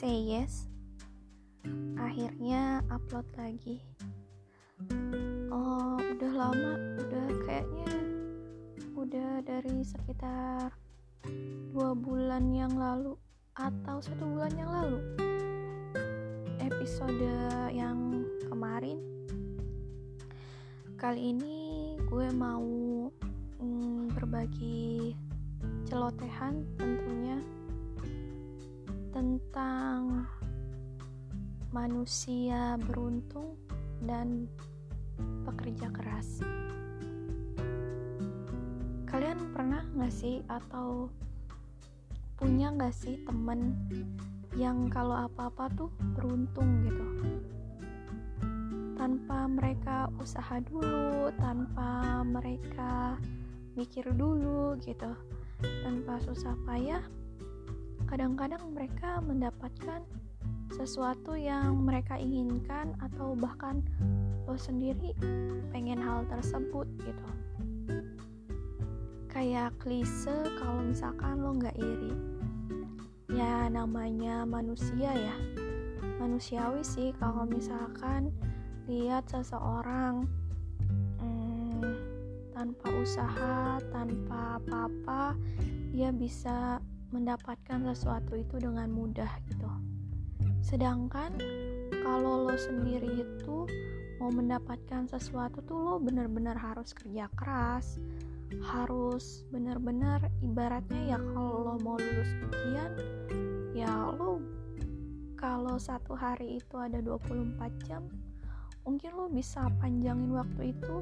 say 0.00 0.32
yes. 0.32 0.64
Akhirnya 2.00 2.80
upload 2.88 3.28
lagi. 3.36 3.84
Oh 5.52 6.00
udah 6.00 6.32
lama 6.40 6.72
udah 7.04 7.28
kayaknya 7.44 7.92
udah 8.96 9.44
dari 9.44 9.84
sekitar 9.84 10.72
dua 11.76 11.92
bulan 11.92 12.48
yang 12.48 12.72
lalu 12.80 13.12
atau 13.52 14.00
satu 14.00 14.24
bulan 14.24 14.56
yang 14.56 14.72
lalu. 14.72 15.04
Episode 16.64 17.68
yang 17.68 18.24
kemarin. 18.48 19.04
Kali 20.96 21.36
ini 21.36 21.92
gue 22.08 22.28
mau 22.32 22.64
mm, 23.60 24.16
berbagi 24.16 25.12
celotehan 25.84 26.64
tentunya 26.80 27.29
tentang 29.50 30.30
manusia 31.74 32.78
beruntung 32.86 33.58
dan 34.06 34.46
pekerja 35.42 35.90
keras. 35.90 36.38
Kalian 39.10 39.50
pernah 39.50 39.82
gak 39.98 40.14
sih 40.14 40.46
atau 40.46 41.10
punya 42.38 42.70
gak 42.78 42.94
sih 42.94 43.18
temen 43.26 43.74
yang 44.54 44.86
kalau 44.86 45.26
apa-apa 45.26 45.66
tuh 45.74 45.90
beruntung 46.14 46.86
gitu? 46.86 47.06
Tanpa 48.94 49.50
mereka 49.50 50.06
usaha 50.22 50.62
dulu, 50.62 51.26
tanpa 51.42 52.22
mereka 52.22 53.18
mikir 53.74 54.14
dulu 54.14 54.78
gitu, 54.78 55.10
tanpa 55.82 56.22
susah 56.22 56.54
payah, 56.62 57.02
kadang-kadang 58.10 58.74
mereka 58.74 59.22
mendapatkan 59.22 60.02
sesuatu 60.74 61.38
yang 61.38 61.78
mereka 61.78 62.18
inginkan 62.18 62.98
atau 62.98 63.38
bahkan 63.38 63.86
lo 64.50 64.58
sendiri 64.58 65.14
pengen 65.70 66.02
hal 66.02 66.26
tersebut 66.26 66.90
gitu. 67.06 67.28
Kayak 69.30 69.78
klise 69.78 70.50
kalau 70.58 70.82
misalkan 70.82 71.38
lo 71.38 71.54
nggak 71.54 71.78
iri. 71.78 72.10
Ya 73.30 73.70
namanya 73.70 74.42
manusia 74.42 75.14
ya. 75.14 75.36
Manusiawi 76.18 76.82
sih 76.82 77.14
kalau 77.14 77.46
misalkan 77.46 78.34
lihat 78.90 79.22
seseorang 79.30 80.26
hmm, 81.22 81.94
tanpa 82.50 82.90
usaha 82.90 83.78
tanpa 83.94 84.58
apa-apa 84.58 85.38
dia 85.94 86.10
bisa 86.10 86.79
mendapatkan 87.10 87.82
sesuatu 87.94 88.38
itu 88.38 88.56
dengan 88.58 88.90
mudah 88.90 89.30
gitu. 89.50 89.70
Sedangkan 90.62 91.34
kalau 92.02 92.46
lo 92.46 92.54
sendiri 92.54 93.26
itu 93.26 93.66
mau 94.22 94.30
mendapatkan 94.30 95.08
sesuatu 95.10 95.64
tuh 95.64 95.78
lo 95.78 95.94
bener-bener 95.98 96.54
harus 96.54 96.92
kerja 96.92 97.26
keras, 97.34 97.98
harus 98.58 99.46
bener-bener 99.54 100.18
ibaratnya 100.42 101.14
ya 101.14 101.18
kalau 101.18 101.70
lo 101.70 101.74
mau 101.86 101.94
lulus 101.94 102.30
ujian 102.50 102.92
ya 103.70 104.10
lo 104.10 104.42
kalau 105.38 105.78
satu 105.78 106.18
hari 106.18 106.58
itu 106.58 106.74
ada 106.74 106.98
24 106.98 107.86
jam 107.86 108.02
mungkin 108.82 109.10
lo 109.14 109.30
bisa 109.30 109.70
panjangin 109.78 110.34
waktu 110.34 110.74
itu 110.74 110.96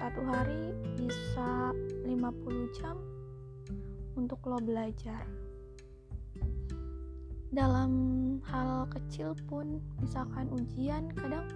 satu 0.00 0.24
hari 0.24 0.72
bisa 0.96 1.76
50 2.08 2.78
jam 2.80 2.96
untuk 4.18 4.42
lo 4.50 4.58
belajar. 4.58 5.22
Dalam 7.54 7.92
hal 8.50 8.90
kecil 8.90 9.38
pun 9.46 9.78
misalkan 10.02 10.50
ujian 10.50 11.08
kadang 11.14 11.46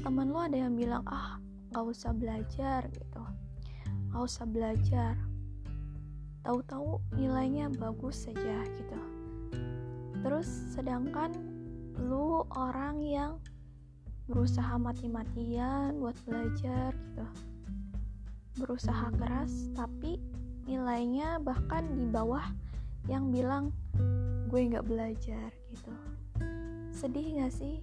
temen 0.00 0.30
lo 0.30 0.46
ada 0.46 0.54
yang 0.54 0.78
bilang 0.78 1.02
ah 1.10 1.42
gak 1.74 1.84
usah 1.90 2.14
belajar 2.14 2.86
gitu. 2.94 3.22
Gak 4.14 4.22
usah 4.22 4.46
belajar. 4.46 5.18
Tahu-tahu 6.46 7.02
nilainya 7.18 7.68
bagus 7.74 8.30
saja 8.30 8.62
gitu. 8.78 9.00
Terus 10.24 10.48
sedangkan 10.72 11.36
lu 12.00 12.48
orang 12.56 13.02
yang 13.04 13.36
berusaha 14.24 14.80
mati-matian 14.80 16.00
buat 16.00 16.16
belajar 16.24 16.96
gitu. 16.96 17.26
Berusaha 18.56 19.12
keras 19.20 19.68
tapi 19.76 20.16
nilainya 20.64 21.40
bahkan 21.40 21.84
di 21.96 22.08
bawah 22.08 22.44
yang 23.08 23.28
bilang 23.28 23.72
gue 24.48 24.60
nggak 24.70 24.86
belajar 24.88 25.48
gitu. 25.72 25.92
Sedih 26.94 27.40
nggak 27.40 27.52
sih? 27.52 27.76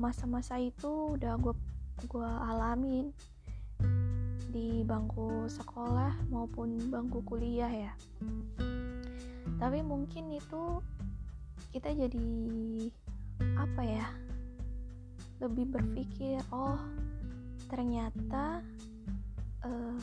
Masa-masa 0.00 0.56
uh, 0.56 0.64
itu 0.64 1.18
udah 1.18 1.36
gue 1.36 1.52
gue 2.08 2.30
alamin 2.48 3.12
di 4.48 4.80
bangku 4.80 5.44
sekolah 5.50 6.16
maupun 6.32 6.88
bangku 6.88 7.20
kuliah 7.28 7.68
ya. 7.68 7.92
Tapi 9.60 9.84
mungkin 9.84 10.32
itu 10.32 10.80
kita 11.74 11.92
jadi 11.92 12.28
apa 13.60 13.82
ya 13.84 14.06
lebih 15.38 15.70
berpikir 15.70 16.42
oh 16.50 16.80
ternyata 17.68 18.64
uh, 19.62 19.98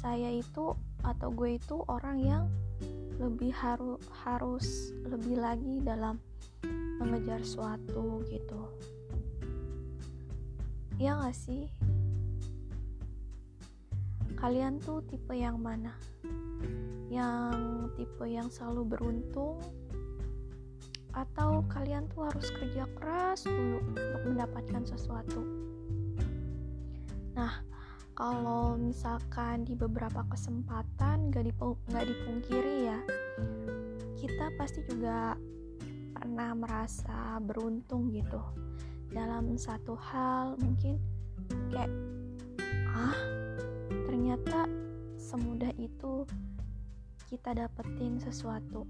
saya 0.00 0.32
itu 0.32 0.72
atau 1.04 1.28
gue 1.28 1.60
itu 1.60 1.84
orang 1.84 2.24
yang 2.24 2.44
lebih 3.20 3.52
haru, 3.52 4.00
harus 4.24 4.96
lebih 5.04 5.36
lagi 5.36 5.76
dalam 5.84 6.16
mengejar 6.96 7.44
suatu 7.44 8.24
gitu. 8.32 8.64
Ya 10.96 11.20
gak 11.20 11.36
sih? 11.36 11.68
Kalian 14.40 14.80
tuh 14.80 15.04
tipe 15.04 15.36
yang 15.36 15.60
mana? 15.60 15.92
Yang 17.12 17.92
tipe 18.00 18.24
yang 18.24 18.48
selalu 18.48 18.96
beruntung? 18.96 19.60
Atau 21.12 21.60
kalian 21.68 22.08
tuh 22.08 22.24
harus 22.24 22.48
kerja 22.48 22.88
keras 22.96 23.44
dulu 23.44 23.84
untuk 23.92 24.20
mendapatkan 24.32 24.80
sesuatu? 24.96 25.44
Nah 27.36 27.68
kalau 28.20 28.76
misalkan 28.76 29.64
di 29.64 29.72
beberapa 29.72 30.28
kesempatan 30.28 31.32
gak, 31.32 31.48
dipung 31.48 31.80
gak 31.88 32.04
dipungkiri 32.04 32.92
ya 32.92 33.00
kita 34.20 34.52
pasti 34.60 34.84
juga 34.84 35.40
pernah 36.12 36.52
merasa 36.52 37.40
beruntung 37.40 38.12
gitu. 38.12 38.36
Dalam 39.08 39.56
satu 39.56 39.96
hal 39.96 40.60
mungkin 40.60 41.00
kayak 41.72 41.88
ah 42.92 43.16
ternyata 44.04 44.68
semudah 45.16 45.72
itu 45.80 46.28
kita 47.32 47.56
dapetin 47.56 48.20
sesuatu. 48.20 48.84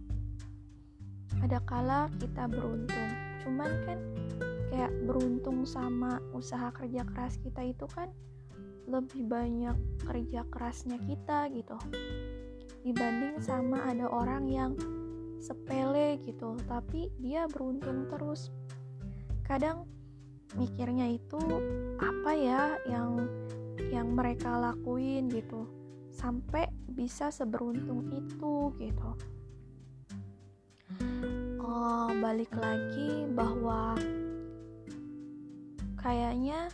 Ada 1.39 1.63
kala 1.71 2.11
kita 2.19 2.51
beruntung 2.51 3.11
cuman 3.47 3.71
kan 3.87 3.99
kayak 4.75 4.91
beruntung 5.07 5.63
sama 5.63 6.19
usaha 6.35 6.75
kerja 6.75 7.07
keras 7.07 7.39
kita 7.39 7.63
itu 7.63 7.87
kan 7.87 8.11
lebih 8.91 9.23
banyak 9.31 9.79
kerja 10.03 10.43
kerasnya 10.51 10.99
kita 11.07 11.47
gitu. 11.55 11.79
Dibanding 12.83 13.39
sama 13.39 13.87
ada 13.87 14.11
orang 14.11 14.51
yang 14.51 14.73
sepele 15.41 16.21
gitu 16.27 16.59
tapi 16.67 17.09
dia 17.23 17.47
beruntung 17.47 18.11
terus. 18.11 18.51
Kadang 19.47 19.87
mikirnya 20.59 21.07
itu 21.07 21.39
apa 22.03 22.33
ya 22.35 22.63
yang 22.91 23.31
yang 23.95 24.13
mereka 24.13 24.59
lakuin 24.59 25.31
gitu 25.31 25.71
sampai 26.11 26.69
bisa 26.91 27.31
seberuntung 27.31 28.11
itu 28.13 28.75
gitu. 28.77 29.11
Oh, 31.63 32.11
balik 32.19 32.51
lagi 32.59 33.31
bahwa 33.31 33.95
kayaknya 35.97 36.69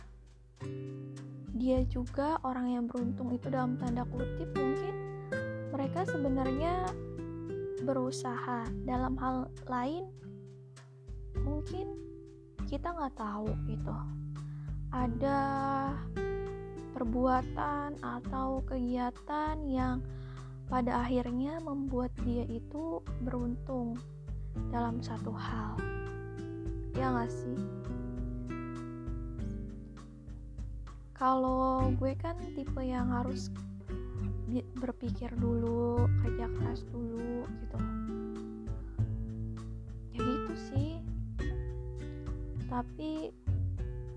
dia 1.57 1.81
juga 1.89 2.37
orang 2.45 2.77
yang 2.77 2.85
beruntung 2.85 3.33
itu 3.33 3.49
dalam 3.49 3.75
tanda 3.81 4.05
kutip 4.05 4.53
mungkin 4.53 4.93
mereka 5.73 6.05
sebenarnya 6.05 6.85
berusaha. 7.81 8.65
Dalam 8.85 9.17
hal 9.17 9.49
lain 9.65 10.05
mungkin 11.41 11.97
kita 12.69 12.93
nggak 12.93 13.17
tahu 13.17 13.49
gitu. 13.65 13.95
Ada 14.93 15.41
perbuatan 16.93 17.97
atau 18.01 18.61
kegiatan 18.65 19.57
yang 19.65 20.01
pada 20.69 21.05
akhirnya 21.05 21.57
membuat 21.61 22.13
dia 22.21 22.45
itu 22.45 23.01
beruntung 23.25 23.97
dalam 24.69 25.01
satu 25.01 25.33
hal. 25.33 25.77
Ya 26.97 27.13
nggak 27.13 27.29
sih 27.29 27.57
kalau 31.17 31.89
gue 31.97 32.13
kan 32.13 32.37
tipe 32.53 32.77
yang 32.77 33.09
harus 33.09 33.49
berpikir 34.77 35.33
dulu 35.33 36.05
kerja 36.21 36.45
keras 36.61 36.85
dulu 36.93 37.41
gitu. 37.49 37.77
Ya 40.13 40.21
gitu 40.21 40.53
sih. 40.69 40.91
Tapi 42.69 43.33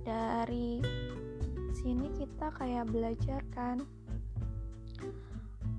dari 0.04 0.84
sini 1.72 2.12
kita 2.20 2.52
kayak 2.60 2.92
belajar 2.92 3.40
kan 3.56 3.80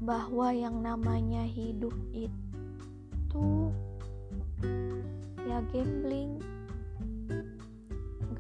bahwa 0.01 0.49
yang 0.49 0.81
namanya 0.81 1.45
hidup 1.45 1.93
itu 2.09 3.69
ya 5.45 5.61
gambling 5.69 6.41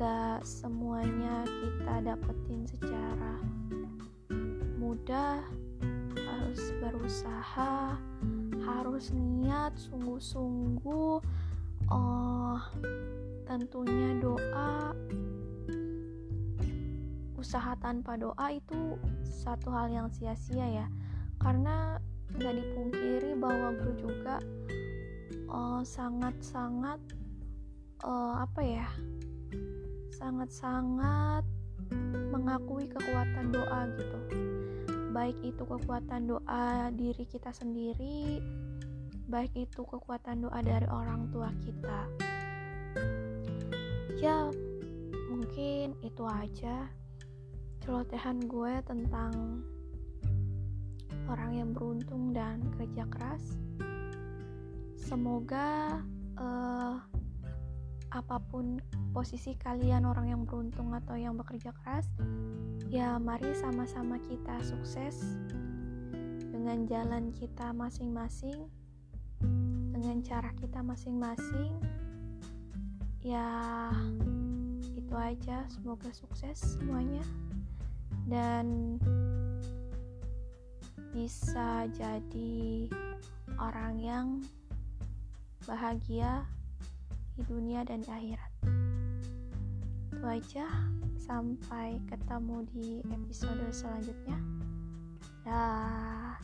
gak 0.01 0.41
semuanya 0.41 1.45
kita 1.45 2.01
dapetin 2.01 2.65
secara 2.65 3.37
mudah 4.81 5.45
harus 6.17 6.73
berusaha 6.81 8.01
harus 8.65 9.13
niat 9.13 9.77
sungguh-sungguh. 9.77 11.21
Oh 11.93 12.57
tentunya 13.45 14.17
doa 14.17 14.97
usaha 17.37 17.77
tanpa 17.77 18.17
doa 18.17 18.57
itu 18.57 18.97
satu 19.21 19.69
hal 19.69 19.93
yang 19.93 20.09
sia-sia 20.09 20.81
ya. 20.81 20.87
Karena 21.37 22.01
nggak 22.41 22.57
dipungkiri 22.57 23.37
bahwa 23.37 23.77
gue 23.77 23.93
juga 24.01 24.41
sangat-sangat 25.85 26.97
uh, 28.01 28.09
uh, 28.09 28.33
apa 28.49 28.61
ya 28.65 28.87
sangat-sangat 30.21 31.41
mengakui 32.29 32.85
kekuatan 32.85 33.49
doa 33.49 33.89
gitu. 33.97 34.19
Baik 35.09 35.41
itu 35.41 35.63
kekuatan 35.65 36.29
doa 36.29 36.93
diri 36.93 37.25
kita 37.25 37.49
sendiri 37.49 38.37
baik 39.31 39.55
itu 39.55 39.87
kekuatan 39.87 40.43
doa 40.43 40.59
dari 40.59 40.83
orang 40.91 41.31
tua 41.31 41.47
kita. 41.63 42.01
Ya 44.19 44.51
mungkin 45.31 45.95
itu 46.03 46.23
aja 46.27 46.91
celotehan 47.81 48.43
gue 48.45 48.73
tentang 48.83 49.63
orang 51.31 51.51
yang 51.55 51.69
beruntung 51.71 52.35
dan 52.35 52.59
kerja 52.75 53.07
keras. 53.07 53.55
Semoga 54.99 56.03
uh, 56.35 56.99
apa 58.11 58.43
pun 58.51 58.79
posisi 59.15 59.55
kalian 59.55 60.03
orang 60.03 60.27
yang 60.31 60.41
beruntung 60.43 60.91
atau 60.91 61.15
yang 61.15 61.39
bekerja 61.39 61.71
keras 61.83 62.11
ya 62.91 63.15
mari 63.15 63.55
sama-sama 63.55 64.19
kita 64.19 64.59
sukses 64.63 65.23
dengan 66.51 66.83
jalan 66.85 67.31
kita 67.31 67.71
masing-masing 67.71 68.67
dengan 70.01 70.17
cara 70.25 70.49
kita 70.57 70.81
masing-masing. 70.81 71.77
Ya 73.21 73.93
itu 74.97 75.13
aja. 75.13 75.61
Semoga 75.69 76.09
sukses 76.09 76.57
semuanya. 76.57 77.21
Dan 78.25 78.97
bisa 81.13 81.85
jadi 81.93 82.89
orang 83.61 83.93
yang 84.01 84.27
bahagia 85.69 86.49
di 87.41 87.49
dunia 87.49 87.81
dan 87.81 88.05
di 88.05 88.09
akhirat. 88.13 88.51
Itu 90.13 90.21
aja, 90.21 90.69
sampai 91.17 91.97
ketemu 92.05 92.69
di 92.69 93.01
episode 93.09 93.65
selanjutnya. 93.73 94.37
Dah. 95.41 96.37